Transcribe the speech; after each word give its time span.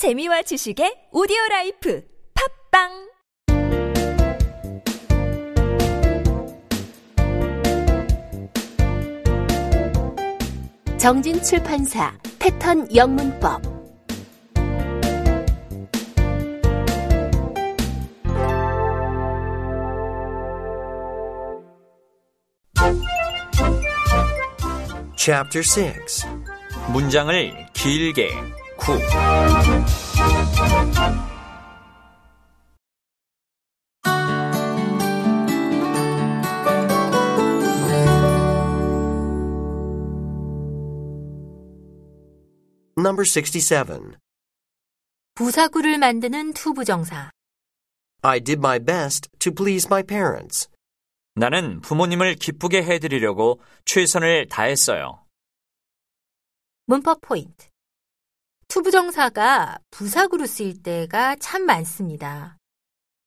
재미와 0.00 0.40
지식의 0.40 1.12
오디오 1.12 1.36
라이프 1.50 2.02
팝빵! 2.72 2.88
정진 10.98 11.42
출판사 11.42 12.16
패턴 12.38 12.88
영문법. 12.96 13.60
Chapter 25.18 25.62
6 25.62 26.26
문장을 26.90 27.66
길게 27.74 28.59
Number 42.98 43.24
67 43.24 44.16
부사구를 45.34 45.98
만드는 45.98 46.52
투부정사 46.52 47.30
I 48.22 48.40
did 48.40 48.58
my 48.58 48.78
best 48.78 49.28
to 49.38 49.52
please 49.52 49.86
my 49.88 50.02
parents. 50.02 50.68
나는 51.36 51.80
부모님을 51.80 52.34
기쁘게 52.34 52.82
해드리려고 52.82 53.60
최선을 53.84 54.48
다했어요. 54.48 55.24
문법 56.86 57.20
포인트 57.20 57.70
투부정사가 58.70 59.78
부사구로 59.90 60.46
쓰일 60.46 60.80
때가 60.80 61.34
참 61.40 61.66
많습니다. 61.66 62.56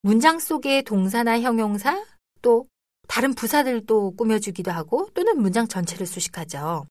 문장 0.00 0.38
속에 0.38 0.80
동사나 0.80 1.38
형용사 1.42 2.02
또 2.40 2.66
다른 3.08 3.34
부사들도 3.34 4.16
꾸며주기도 4.16 4.70
하고 4.70 5.10
또는 5.12 5.40
문장 5.40 5.68
전체를 5.68 6.06
수식하죠. 6.06 6.86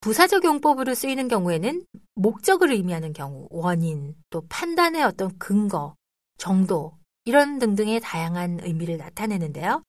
부사적 0.00 0.44
용법으로 0.44 0.94
쓰이는 0.94 1.28
경우에는 1.28 1.84
목적을 2.16 2.72
의미하는 2.72 3.12
경우, 3.12 3.46
원인, 3.50 4.16
또 4.30 4.44
판단의 4.48 5.04
어떤 5.04 5.38
근거, 5.38 5.94
정도, 6.36 6.98
이런 7.24 7.60
등등의 7.60 8.00
다양한 8.00 8.58
의미를 8.62 8.96
나타내는데요. 8.96 9.84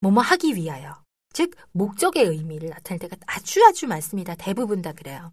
뭐뭐 0.00 0.20
하기 0.20 0.54
위하여, 0.54 1.02
즉, 1.32 1.54
목적의 1.72 2.24
의미를 2.24 2.68
나타낼 2.68 2.98
때가 2.98 3.16
아주 3.26 3.64
아주 3.64 3.86
많습니다. 3.86 4.34
대부분 4.34 4.82
다 4.82 4.92
그래요. 4.92 5.32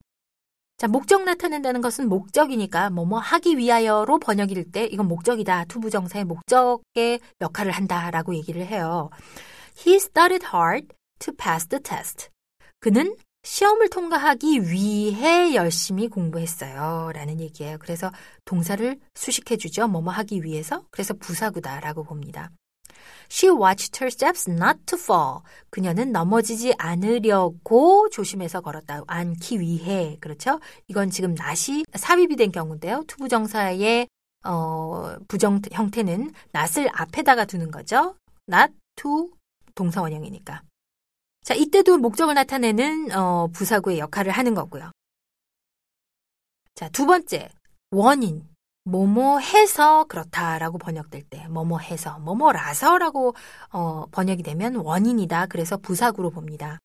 자, 0.79 0.87
목적 0.87 1.25
나타낸다는 1.25 1.81
것은 1.81 2.07
목적이니까 2.07 2.89
뭐뭐 2.91 3.19
하기 3.19 3.57
위하여로 3.57 4.17
번역이 4.17 4.55
될때 4.55 4.85
이건 4.85 5.09
목적이다. 5.09 5.65
투부정사의 5.65 6.23
목적의 6.23 7.19
역할을 7.41 7.73
한다라고 7.73 8.33
얘기를 8.33 8.65
해요. 8.65 9.09
He 9.77 9.97
studied 9.97 10.47
hard 10.55 10.87
to 11.19 11.33
pass 11.35 11.67
the 11.67 11.83
test. 11.83 12.29
그는 12.79 13.13
시험을 13.43 13.89
통과하기 13.89 14.71
위해 14.71 15.53
열심히 15.53 16.07
공부했어요. 16.07 17.11
라는 17.13 17.41
얘기예요. 17.41 17.77
그래서 17.79 18.09
동사를 18.45 18.97
수식해 19.15 19.57
주죠. 19.57 19.85
뭐뭐 19.89 20.13
하기 20.13 20.45
위해서. 20.45 20.85
그래서 20.91 21.13
부사구다라고 21.13 22.05
봅니다. 22.05 22.51
She 23.29 23.49
watched 23.51 24.03
her 24.03 24.07
steps 24.07 24.49
not 24.49 24.79
to 24.85 24.97
fall. 24.97 25.41
그녀는 25.69 26.11
넘어지지 26.11 26.73
않으려고 26.77 28.09
조심해서 28.09 28.61
걸었다. 28.61 29.03
않기 29.07 29.59
위해. 29.59 30.17
그렇죠? 30.19 30.59
이건 30.87 31.09
지금 31.09 31.31
not이 31.31 31.85
삽입이 31.93 32.35
된 32.35 32.51
경우인데요. 32.51 33.03
투부정사의 33.07 34.07
어, 34.45 35.15
부정 35.27 35.61
형태는 35.71 36.31
not을 36.55 36.89
앞에다가 36.93 37.45
두는 37.45 37.71
거죠. 37.71 38.15
not 38.51 38.73
to 38.95 39.29
동사 39.75 40.01
원형이니까. 40.01 40.63
자, 41.43 41.53
이때도 41.53 41.97
목적을 41.97 42.33
나타내는 42.35 43.11
어, 43.11 43.47
부사구의 43.53 43.99
역할을 43.99 44.31
하는 44.31 44.53
거고요. 44.53 44.91
자, 46.75 46.89
두 46.89 47.05
번째, 47.05 47.49
원인. 47.91 48.47
뭐뭐 48.85 49.39
해서 49.39 50.05
그렇다라고 50.05 50.77
번역될 50.77 51.23
때, 51.23 51.47
뭐뭐 51.47 51.79
해서, 51.79 52.19
뭐뭐라서라고 52.19 53.35
어, 53.71 54.05
번역이 54.11 54.43
되면 54.43 54.75
원인이다. 54.75 55.47
그래서 55.47 55.77
부사구로 55.77 56.31
봅니다. 56.31 56.79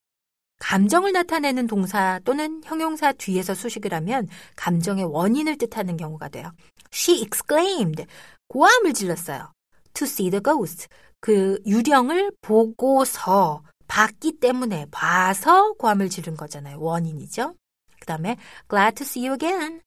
감정을 0.60 1.12
나타내는 1.12 1.66
동사 1.66 2.20
또는 2.24 2.62
형용사 2.64 3.12
뒤에서 3.12 3.54
수식을 3.54 3.92
하면 3.94 4.28
감정의 4.56 5.04
원인을 5.04 5.58
뜻하는 5.58 5.96
경우가 5.96 6.28
돼요. 6.28 6.52
She 6.92 7.22
exclaimed. 7.22 8.06
고함을 8.48 8.92
질렀어요. 8.92 9.52
To 9.94 10.04
see 10.04 10.30
the 10.30 10.42
ghost. 10.42 10.88
그 11.20 11.58
유령을 11.66 12.32
보고서 12.40 13.62
봤기 13.88 14.38
때문에 14.40 14.86
봐서 14.90 15.72
고함을 15.74 16.08
지른 16.08 16.36
거잖아요. 16.36 16.80
원인이죠. 16.80 17.54
그 18.00 18.06
다음에 18.06 18.36
glad 18.68 18.94
to 18.96 19.04
see 19.04 19.26
you 19.26 19.34
again. 19.34 19.80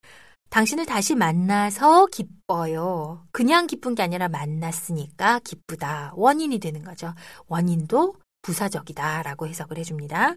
당신을 0.50 0.85
다시 0.85 1.16
만나서 1.16 2.08
기뻐요. 2.08 3.25
그냥 3.31 3.68
기쁜 3.68 3.96
게 3.96 4.03
아니라 4.03 4.28
만났으니까 4.30 5.40
기쁘다. 5.40 6.13
원인이 6.16 6.59
되는 6.59 6.84
거죠. 6.84 7.13
원인도 7.47 8.16
부사적이다 8.41 9.24
라고 9.24 9.47
해석을 9.47 9.78
해줍니다. 9.78 10.36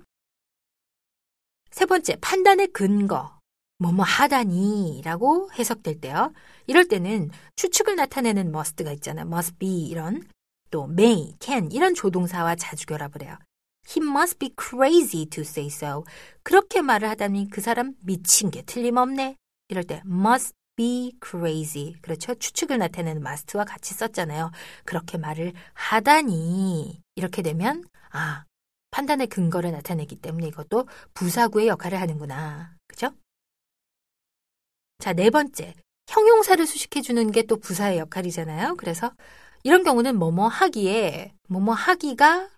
세 1.70 1.86
번째, 1.86 2.16
판단의 2.20 2.68
근거. 2.68 3.38
뭐뭐 3.78 4.04
하다니 4.04 5.00
라고 5.04 5.50
해석될 5.52 6.00
때요. 6.00 6.32
이럴 6.66 6.86
때는 6.86 7.30
추측을 7.56 7.96
나타내는 7.96 8.48
must가 8.48 8.92
있잖아요. 8.92 9.26
must 9.26 9.56
be 9.58 9.86
이런 9.86 10.28
또 10.70 10.84
may, 10.84 11.34
can 11.40 11.70
이런 11.72 11.94
조동사와 11.94 12.56
자주 12.56 12.84
결합을 12.86 13.22
해요. 13.22 13.38
He 13.88 14.06
must 14.06 14.38
be 14.38 14.54
crazy 14.60 15.26
to 15.26 15.42
say 15.42 15.68
so. 15.68 16.04
그렇게 16.42 16.82
말을 16.82 17.08
하다니 17.08 17.48
그 17.50 17.60
사람 17.62 17.94
미친 18.00 18.50
게 18.50 18.62
틀림없네. 18.62 19.36
이럴 19.70 19.84
때 19.84 20.02
must 20.06 20.54
be 20.76 21.12
crazy. 21.24 21.94
그렇죠? 22.02 22.34
추측을 22.34 22.78
나타내는 22.78 23.22
must와 23.22 23.64
같이 23.64 23.94
썼잖아요. 23.94 24.50
그렇게 24.84 25.18
말을 25.18 25.52
하다니 25.74 27.02
이렇게 27.16 27.42
되면 27.42 27.84
아 28.10 28.44
판단의 28.90 29.28
근거를 29.28 29.72
나타내기 29.72 30.16
때문에 30.16 30.48
이것도 30.48 30.88
부사구의 31.14 31.68
역할을 31.68 32.00
하는구나. 32.00 32.74
그죠? 32.88 33.12
자, 34.98 35.12
네 35.12 35.30
번째. 35.30 35.74
형용사를 36.08 36.66
수식해 36.66 37.00
주는 37.02 37.30
게 37.30 37.42
또 37.44 37.56
부사의 37.56 37.98
역할이잖아요. 37.98 38.76
그래서 38.76 39.12
이런 39.62 39.84
경우는 39.84 40.18
뭐뭐 40.18 40.48
하기에 40.48 41.34
뭐뭐 41.48 41.74
하기가 41.74 42.50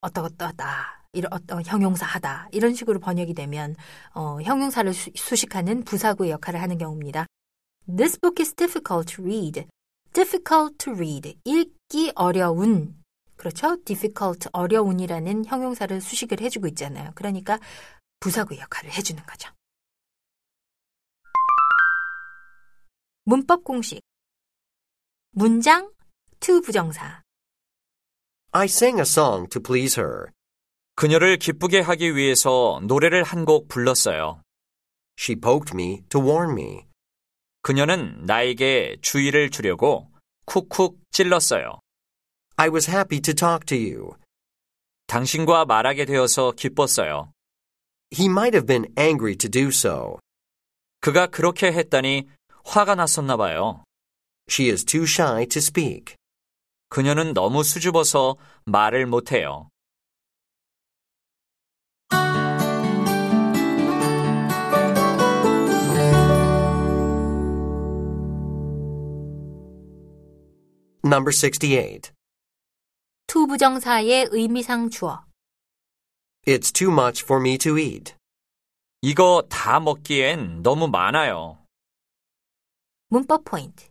어떠어떠하다. 0.00 0.99
이런 1.12 1.32
어떤 1.32 1.64
형용사 1.64 2.06
하다. 2.06 2.48
이런 2.52 2.74
식으로 2.74 3.00
번역이 3.00 3.34
되면 3.34 3.74
어, 4.14 4.40
형용사를 4.42 4.92
수, 4.92 5.10
수식하는 5.14 5.84
부사구의 5.84 6.30
역할을 6.30 6.60
하는 6.62 6.78
경우입니다. 6.78 7.26
This 7.86 8.18
book 8.20 8.40
is 8.40 8.54
difficult 8.54 9.14
to 9.14 9.24
read. 9.24 9.66
difficult 10.12 10.76
to 10.78 10.92
read. 10.92 11.36
읽기 11.44 12.12
어려운. 12.14 12.96
그렇죠? 13.36 13.76
difficult 13.84 14.48
어려운이라는 14.52 15.46
형용사를 15.46 16.00
수식을 16.00 16.40
해주고 16.40 16.66
있잖아요. 16.68 17.12
그러니까 17.14 17.58
부사구 18.20 18.56
역할을 18.58 18.92
해주는 18.92 19.22
거죠. 19.24 19.50
문법 23.24 23.64
공식. 23.64 24.00
문장 25.32 25.90
to 26.40 26.60
부정사. 26.60 27.22
I 28.52 28.66
sang 28.66 28.98
a 28.98 29.02
song 29.02 29.48
to 29.48 29.60
please 29.60 30.00
her. 30.00 30.32
그녀를 31.00 31.38
기쁘게 31.38 31.80
하기 31.80 32.14
위해서 32.14 32.78
노래를 32.82 33.22
한 33.22 33.46
곡 33.46 33.68
불렀어요. 33.68 34.42
She 35.18 35.40
poked 35.40 35.74
me 35.74 36.02
to 36.10 36.20
warn 36.20 36.52
me. 36.52 36.84
그녀는 37.62 38.26
나에게 38.26 38.98
주의를 39.00 39.48
주려고 39.48 40.10
쿡쿡 40.44 40.98
찔렀어요. 41.10 41.80
I 42.56 42.68
was 42.68 42.90
happy 42.90 43.22
to 43.22 43.32
talk 43.32 43.64
to 43.64 43.78
you. 43.78 44.10
당신과 45.06 45.64
말하게 45.64 46.04
되어서 46.04 46.52
기뻤어요. 46.52 47.32
He 48.12 48.26
might 48.26 48.54
have 48.54 48.66
been 48.66 48.92
angry 48.98 49.36
to 49.36 49.48
do 49.48 49.68
so. 49.68 50.18
그가 51.00 51.28
그렇게 51.28 51.72
했다니 51.72 52.28
화가 52.66 52.94
났었나 52.94 53.38
봐요. 53.38 53.84
She 54.50 54.70
is 54.70 54.84
too 54.84 55.04
shy 55.04 55.46
to 55.46 55.60
speak. 55.60 56.14
그녀는 56.90 57.32
너무 57.32 57.64
수줍어서 57.64 58.36
말을 58.66 59.06
못해요. 59.06 59.70
Number 71.02 71.32
68. 71.32 72.12
투부정사의 73.26 74.28
의미상 74.32 74.90
주어. 74.90 75.24
It's 76.46 76.72
too 76.72 76.92
much 76.92 77.24
for 77.24 77.40
me 77.40 77.56
to 77.58 77.78
eat. 77.78 78.14
이거 79.00 79.42
다 79.48 79.80
먹기엔 79.80 80.62
너무 80.62 80.88
많아요. 80.88 81.58
문법 83.08 83.44
포인트. 83.44 83.88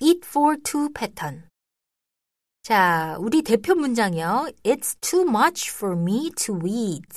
eat 0.00 0.20
for 0.26 0.56
two 0.62 0.92
패턴. 0.92 1.48
자, 2.62 3.16
우리 3.18 3.40
대표 3.42 3.74
문장이요. 3.74 4.50
It's 4.62 5.00
too 5.00 5.22
much 5.26 5.70
for 5.70 5.98
me 5.98 6.30
to 6.32 6.58
eat. 6.66 7.08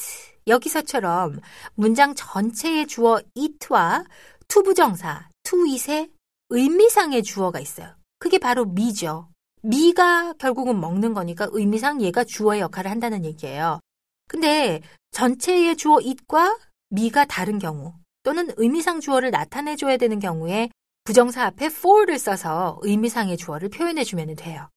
여기서처럼 0.48 1.40
문장 1.76 2.16
전체의 2.16 2.88
주어 2.88 3.20
eat와 3.36 4.06
to 4.48 4.64
부정사 4.64 5.30
to 5.44 5.66
eat의 5.66 6.10
의미상의 6.50 7.24
주어가 7.24 7.60
있어요. 7.60 7.96
그게 8.24 8.38
바로 8.38 8.62
me죠. 8.62 9.28
me가 9.66 10.36
결국은 10.40 10.80
먹는 10.80 11.14
거니까 11.14 11.50
의미상 11.52 12.02
얘가 12.02 12.24
주어의 12.24 12.62
역할을 12.62 12.90
한다는 12.90 13.25
얘기예요. 13.25 13.81
근데 14.30 14.80
전체의 15.12 15.75
주어 15.75 16.00
it과 16.00 16.58
me가 16.94 17.25
다른 17.25 17.60
경우 17.60 17.94
또는 18.24 18.50
의미상 18.56 19.02
주어를 19.02 19.30
나타내줘야 19.31 19.98
되는 19.98 20.20
경우에 20.20 20.70
부정사 21.04 21.44
앞에 21.48 21.66
for를 21.66 22.18
써서 22.18 22.80
의미상의 22.84 23.36
주어를 23.36 23.68
표현해주면 23.68 24.38
돼요. 24.38 24.70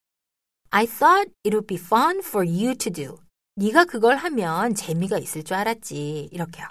I 0.71 0.87
thought 0.87 1.31
it 1.45 1.55
would 1.55 1.69
be 1.69 1.79
fun 1.79 2.19
for 2.19 2.45
you 2.45 2.75
to 2.75 2.93
do. 2.93 3.19
네가 3.55 3.85
그걸 3.85 4.17
하면 4.17 4.75
재미가 4.75 5.19
있을 5.19 5.45
줄 5.45 5.55
알았지. 5.55 6.31
이렇게요. 6.33 6.67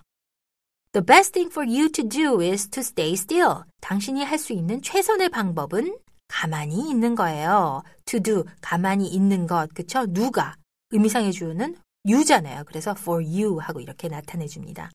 The 0.92 1.06
best 1.06 1.32
thing 1.32 1.50
for 1.50 1.66
you 1.66 1.90
to 1.90 2.04
do 2.06 2.42
is 2.42 2.68
to 2.68 2.82
stay 2.82 3.14
still. 3.14 3.64
당신이 3.80 4.26
할 4.26 4.38
수 4.38 4.52
있는 4.52 4.82
최선의 4.82 5.30
방법은 5.30 6.00
가만히 6.28 6.90
있는 6.90 7.16
거예요. 7.16 7.84
To 8.06 8.20
do, 8.20 8.44
가만히 8.62 9.08
있는 9.08 9.48
것. 9.48 9.74
그쵸? 9.74 10.06
누가. 10.08 10.56
의미상의 10.92 11.32
주어는 11.32 11.76
you잖아요. 12.08 12.64
그래서 12.66 12.96
for 12.98 13.24
you 13.24 13.58
하고 13.60 13.80
이렇게 13.80 14.08
나타내 14.08 14.48
줍니다. 14.48 14.92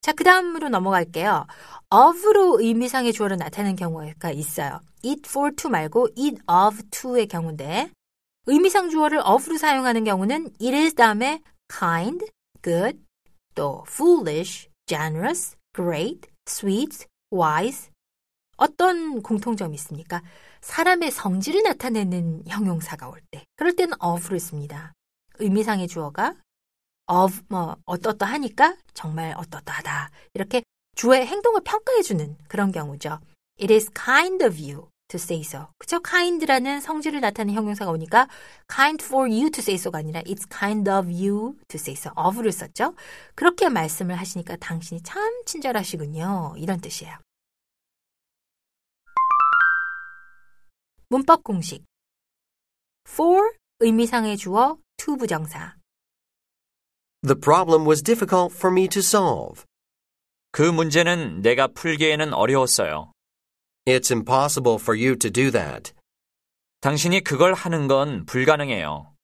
자, 0.00 0.12
그 0.12 0.24
다음으로 0.24 0.68
넘어갈게요. 0.68 1.46
of로 1.90 2.60
의미상의 2.60 3.12
주어로 3.12 3.36
나타내는 3.36 3.76
경우가 3.76 4.32
있어요. 4.32 4.80
eat 5.02 5.22
for 5.28 5.54
to 5.54 5.70
말고 5.70 6.08
eat 6.16 6.38
of 6.48 6.82
to의 6.90 7.28
경우인데 7.28 7.90
의미상 8.46 8.90
주어를 8.90 9.20
of로 9.24 9.56
사용하는 9.56 10.02
경우는 10.02 10.50
it 10.60 10.74
is 10.74 10.94
다음에 10.94 11.40
kind, 11.68 12.26
good, 12.62 12.98
또 13.54 13.84
foolish, 13.86 14.68
generous, 14.86 15.56
great, 15.72 16.28
sweet, 16.48 17.06
wise 17.32 17.91
어떤 18.56 19.22
공통점이 19.22 19.74
있습니까? 19.76 20.22
사람의 20.60 21.10
성질을 21.10 21.62
나타내는 21.62 22.44
형용사가 22.46 23.08
올 23.08 23.20
때 23.30 23.44
그럴 23.56 23.74
때는 23.74 23.94
of를 24.02 24.38
씁니다. 24.40 24.92
의미상의 25.38 25.88
주어가 25.88 26.34
of 27.10 27.40
뭐 27.48 27.76
어떠어떠하니까 27.84 28.76
정말 28.94 29.34
어떠어떠하다 29.36 30.10
이렇게 30.34 30.62
주어의 30.96 31.26
행동을 31.26 31.62
평가해주는 31.64 32.36
그런 32.48 32.70
경우죠. 32.72 33.18
It 33.60 33.72
is 33.72 33.90
kind 33.94 34.44
of 34.44 34.56
you 34.62 34.88
to 35.08 35.16
say 35.18 35.40
so. 35.42 35.66
그쵸? 35.78 36.00
kind라는 36.00 36.80
성질을 36.80 37.20
나타내는 37.20 37.54
형용사가 37.54 37.90
오니까 37.90 38.28
kind 38.72 39.04
for 39.04 39.28
you 39.28 39.50
to 39.50 39.60
say 39.60 39.74
so가 39.74 39.98
아니라 39.98 40.20
it's 40.22 40.48
kind 40.50 40.88
of 40.90 41.08
you 41.08 41.54
to 41.68 41.76
say 41.76 41.94
so. 41.96 42.12
of를 42.16 42.52
썼죠? 42.52 42.94
그렇게 43.34 43.68
말씀을 43.68 44.14
하시니까 44.16 44.56
당신이 44.56 45.02
참 45.02 45.42
친절하시군요. 45.46 46.54
이런 46.58 46.80
뜻이에요. 46.80 47.16
문법 51.12 51.44
공식 51.44 51.84
for 53.06 53.52
의미상의 53.80 54.38
주어 54.38 54.78
to 54.96 55.14
부정사 55.18 55.76
The 57.20 57.38
problem 57.38 57.86
was 57.86 58.02
difficult 58.02 58.56
for 58.56 58.72
me 58.72 58.88
to 58.88 59.00
solve. 59.00 59.66
그 60.52 60.62
문제는 60.62 61.42
내가 61.42 61.66
풀기에는 61.68 62.32
어려웠어요. 62.32 63.12
It's 63.84 64.10
impossible 64.10 64.76
for 64.80 64.98
you 64.98 65.14
to 65.18 65.30
do 65.30 65.50
that. 65.50 65.92
당신이 66.80 67.20
그걸 67.20 67.52
하는 67.52 67.88
건 67.88 68.24
불가능해요. 68.24 69.14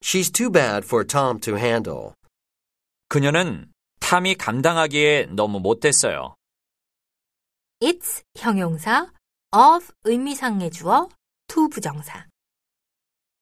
She's 0.00 0.32
too 0.32 0.48
bad 0.48 0.86
for 0.86 1.04
Tom 1.04 1.40
to 1.40 1.56
handle. 1.56 2.12
그녀는 3.08 3.72
탐이 3.98 4.36
감당하기에 4.36 5.30
너무 5.32 5.58
못됐어요. 5.58 6.36
it's 7.82 8.22
형용사 8.36 9.10
of 9.52 9.90
의미상의 10.04 10.70
주어 10.70 11.08
to 11.48 11.68
부정사 11.68 12.26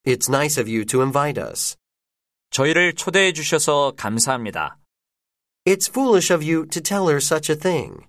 It's 0.04 0.28
nice 0.28 0.60
of 0.60 0.70
you 0.70 0.84
to 0.84 1.00
invite 1.00 1.40
us. 1.40 1.76
저희를 2.50 2.94
초대해 2.94 3.32
주셔서 3.32 3.92
감사합니다. 3.96 4.78
It's 5.64 5.90
foolish 5.90 6.32
of 6.32 6.44
you 6.48 6.66
to 6.68 6.80
tell 6.80 7.08
her 7.08 7.16
such 7.16 7.50
a 7.50 7.58
thing. 7.58 8.06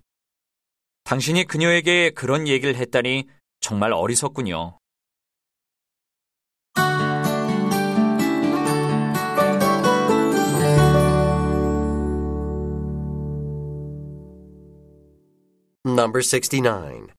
당신이 1.02 1.44
그녀에게 1.46 2.10
그런 2.10 2.46
얘기를 2.46 2.76
했다니 2.76 3.26
정말 3.58 3.92
어리석군요. 3.92 4.78
Number 15.84 16.22
69. 16.22 17.17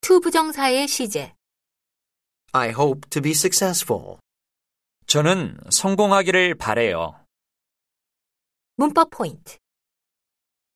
To 0.00 0.20
부정사의 0.20 0.88
시제 0.88 1.34
I 2.52 2.70
hope 2.70 3.08
to 3.10 3.20
be 3.20 3.32
successful. 3.32 4.16
저는 5.06 5.58
성공하기를 5.70 6.54
바래요. 6.54 7.14
문법 8.76 9.10
포인트. 9.10 9.58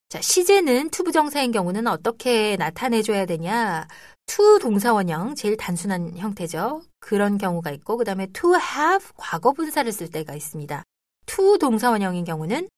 자, 0.08 0.20
시제는 0.20 0.90
to 0.90 1.04
부정사인 1.04 1.52
경우는 1.52 1.86
어떻게 1.86 2.56
나타내줘야 2.56 3.24
되냐? 3.24 3.88
to 4.26 4.58
동사원형, 4.58 5.34
제일 5.34 5.56
단순한 5.56 6.18
형태죠. 6.18 6.82
그런 7.00 7.38
경우가 7.38 7.70
있고, 7.72 7.96
그 7.96 8.04
다음에 8.04 8.26
to 8.26 8.54
have 8.54 9.10
과거 9.16 9.52
분사를 9.52 9.90
쓸 9.90 10.10
때가 10.10 10.34
있습니다. 10.34 10.82
to 11.26 11.58
동사원형인 11.58 12.25
경우는, 12.25 12.68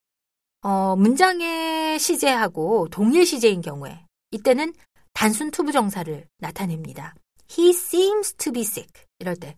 어, 0.63 0.95
문장의 0.97 1.99
시제하고 1.99 2.89
동일 2.91 3.27
시제인 3.27 3.61
경우에, 3.61 4.07
이때는 4.31 4.73
단순 5.15 5.51
to 5.51 5.65
부정사를 5.65 6.27
나타냅니다. 6.39 7.15
He 7.51 7.71
seems 7.71 8.35
to 8.35 8.53
be 8.53 8.63
sick. 8.63 9.07
이럴 9.19 9.37
때. 9.37 9.57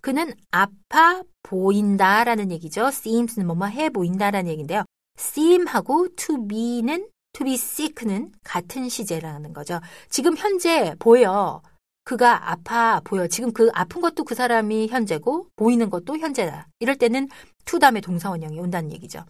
그는 0.00 0.32
아파 0.50 1.22
보인다라는 1.42 2.52
얘기죠. 2.52 2.86
seems는 2.86 3.46
뭐뭐 3.46 3.66
해 3.66 3.90
보인다라는 3.90 4.50
얘기인데요. 4.50 4.84
seem하고 5.18 6.14
to 6.14 6.46
be는 6.46 7.08
to 7.32 7.44
be 7.44 7.54
sick는 7.54 8.32
같은 8.44 8.88
시제라는 8.88 9.52
거죠. 9.52 9.80
지금 10.08 10.36
현재 10.36 10.94
보여. 10.98 11.62
그가 12.04 12.50
아파 12.50 13.00
보여. 13.00 13.26
지금 13.26 13.52
그 13.52 13.70
아픈 13.74 14.00
것도 14.00 14.24
그 14.24 14.34
사람이 14.34 14.88
현재고 14.88 15.48
보이는 15.56 15.90
것도 15.90 16.16
현재다. 16.18 16.68
이럴 16.78 16.96
때는 16.96 17.28
to 17.64 17.78
다음에 17.78 18.00
동사원형이 18.00 18.58
온다는 18.58 18.92
얘기죠. 18.92 19.24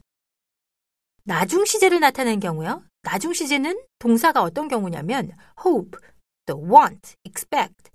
나중 1.29 1.67
시제를 1.67 2.01
나타내는 2.01 2.41
경우요. 2.41 2.83
나중 3.03 3.35
시제는 3.35 3.79
동사가 3.99 4.43
어떤 4.43 4.67
경우냐면 4.67 5.31
hope, 5.63 5.99
또 6.47 6.57
want, 6.59 7.17
expect, 7.25 7.91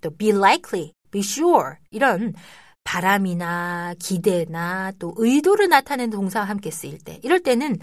또 0.00 0.10
be 0.10 0.30
likely, 0.30 0.92
be 1.12 1.20
sure 1.20 1.76
이런 1.92 2.34
바람이나 2.82 3.94
기대나 4.00 4.90
또 4.98 5.14
의도를 5.16 5.68
나타내는 5.68 6.10
동사와 6.10 6.44
함께 6.44 6.72
쓰일 6.72 6.98
때 6.98 7.20
이럴 7.22 7.40
때는 7.40 7.78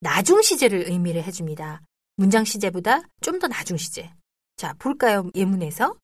나중 0.00 0.40
시제를 0.40 0.88
의미를 0.88 1.22
해줍니다. 1.24 1.82
문장 2.16 2.44
시제보다 2.44 3.02
좀 3.20 3.38
더 3.38 3.48
나중 3.48 3.76
시제. 3.76 4.10
자, 4.56 4.72
볼까요? 4.78 5.28
예문에서 5.34 5.94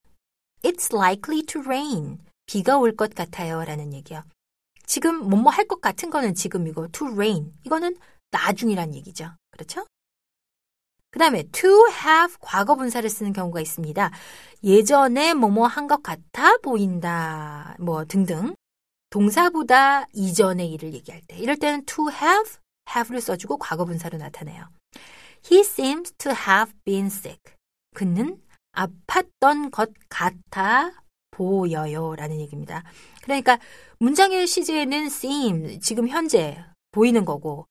It's 0.62 0.94
likely 0.94 1.44
to 1.46 1.62
rain. 1.62 2.18
비가 2.44 2.76
올 2.76 2.94
것 2.94 3.14
같아요. 3.14 3.64
라는 3.64 3.94
얘기요. 3.94 4.22
지금 4.84 5.30
뭐뭐 5.30 5.50
할 5.50 5.66
것 5.66 5.80
같은 5.80 6.10
거는 6.10 6.34
지금이고 6.34 6.88
to 6.88 7.08
rain. 7.08 7.54
이거는 7.64 7.96
나중이란 8.34 8.94
얘기죠. 8.96 9.30
그렇죠? 9.52 9.86
그 11.10 11.20
다음에 11.20 11.44
to 11.52 11.70
have 11.88 12.36
과거 12.40 12.74
분사를 12.74 13.08
쓰는 13.08 13.32
경우가 13.32 13.60
있습니다. 13.60 14.10
예전에 14.64 15.34
뭐뭐 15.34 15.66
한 15.68 15.86
것 15.86 16.02
같아 16.02 16.56
보인다. 16.58 17.76
뭐 17.78 18.04
등등. 18.04 18.56
동사보다 19.10 20.06
이전의 20.12 20.72
일을 20.72 20.92
얘기할 20.92 21.20
때. 21.28 21.36
이럴 21.38 21.56
때는 21.56 21.84
to 21.86 22.10
have, 22.10 22.50
have를 22.90 23.20
써주고 23.20 23.58
과거 23.58 23.84
분사로 23.84 24.18
나타내요. 24.18 24.68
He 25.48 25.60
seems 25.60 26.12
to 26.14 26.32
have 26.32 26.74
been 26.84 27.06
sick. 27.06 27.40
그는 27.94 28.42
아팠던 28.72 29.70
것 29.70 29.92
같아 30.08 30.90
보여요. 31.30 32.16
라는 32.16 32.40
얘기입니다. 32.40 32.82
그러니까 33.22 33.60
문장의 34.00 34.48
시제에는 34.48 35.06
seem, 35.06 35.78
지금 35.78 36.08
현재 36.08 36.58
보이는 36.90 37.24
거고 37.24 37.66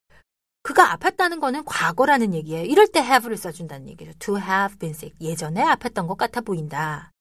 그가 0.64 0.96
아팠다는 0.96 1.42
거는 1.42 1.66
과거라는 1.66 2.34
얘기예요. 2.34 2.64
이럴 2.66 2.88
때 2.88 3.00
have를 3.00 3.38
써준다는 3.38 3.90
얘기죠. 3.90 4.14
To 4.20 4.38
have 4.38 4.78
been 4.80 4.96
sick. 4.96 5.14
예전에 5.20 5.62
아팠던 5.62 6.08
것 6.08 6.18
같아 6.18 6.42
보인다. 6.42 7.12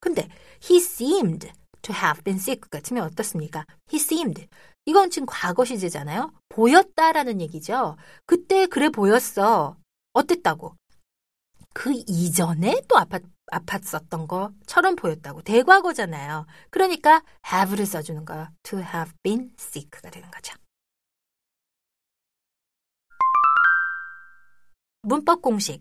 근데 0.00 0.28
he 0.68 0.78
seemed 0.78 1.52
to 1.82 1.94
have 1.94 2.22
been 2.24 2.38
sick 2.38 2.68
같으면 2.68 3.04
어떻습니까? 3.04 3.64
he 3.92 4.00
seemed. 4.00 4.48
이건 4.86 5.10
지금 5.10 5.26
과거 5.26 5.64
시제잖아요. 5.64 6.32
보였다라는 6.48 7.40
얘기죠. 7.40 7.96
그때 8.26 8.66
그래 8.66 8.88
보였어. 8.88 9.76
어땠다고? 10.12 10.74
그 11.72 11.92
이전에 11.92 12.82
또 12.88 12.96
아팠, 12.96 13.22
아팠었던 13.52 14.26
것처럼 14.26 14.96
보였다고. 14.96 15.42
대과거잖아요. 15.42 16.46
그러니까 16.70 17.22
have를 17.46 17.86
써주는 17.86 18.24
거예요. 18.24 18.48
to 18.64 18.80
have 18.80 19.12
been 19.22 19.52
sick가 19.56 20.10
되는 20.10 20.28
거죠. 20.32 20.54
문법 25.02 25.40
공식. 25.40 25.80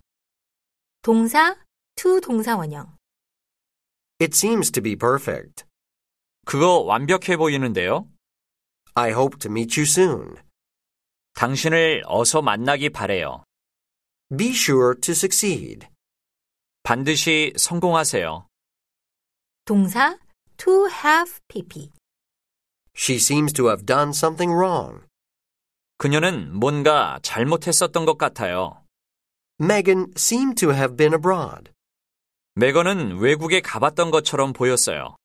동사 1.01 1.57
to 1.95 2.21
동사 2.21 2.55
원형. 2.55 2.95
It 4.21 4.33
seems 4.35 4.71
to 4.71 4.81
be 4.81 4.95
perfect. 4.95 5.65
그거 6.45 6.79
완벽해 6.79 7.35
보이는데요? 7.37 8.07
I 8.95 9.11
hope 9.11 9.37
to 9.39 9.51
meet 9.51 9.79
you 9.79 9.83
soon. 9.85 10.35
당신을 11.33 12.03
어서 12.05 12.41
만나기 12.41 12.89
바래요. 12.89 13.43
Be 14.35 14.49
sure 14.49 14.99
to 15.01 15.11
succeed. 15.11 15.87
반드시 16.83 17.53
성공하세요. 17.57 18.47
동사 19.65 20.17
to 20.57 20.87
have 20.87 21.39
pp. 21.47 21.91
She 22.95 23.17
seems 23.17 23.53
to 23.53 23.67
have 23.67 23.85
done 23.85 24.09
something 24.09 24.53
wrong. 24.53 25.05
그녀는 25.97 26.57
뭔가 26.57 27.19
잘못했었던 27.21 28.05
것 28.05 28.17
같아요. 28.17 28.78
Megan 29.61 30.13
seemed 30.15 30.55
to 30.57 30.69
have 30.69 30.95
been 30.95 31.13
abroad. 31.13 31.71
메건은 32.55 33.17
외국에 33.19 33.59
가봤던 33.59 34.09
것처럼 34.09 34.53
보였어요. 34.53 35.17